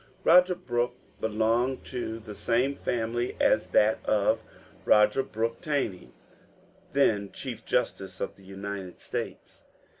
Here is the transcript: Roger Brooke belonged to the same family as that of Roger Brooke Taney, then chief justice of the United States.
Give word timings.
Roger 0.23 0.55
Brooke 0.55 0.95
belonged 1.19 1.85
to 1.85 2.17
the 2.17 2.33
same 2.33 2.73
family 2.73 3.37
as 3.39 3.67
that 3.67 3.99
of 4.03 4.39
Roger 4.83 5.21
Brooke 5.21 5.61
Taney, 5.61 6.11
then 6.91 7.31
chief 7.31 7.63
justice 7.65 8.19
of 8.19 8.33
the 8.35 8.43
United 8.43 8.99
States. 8.99 9.63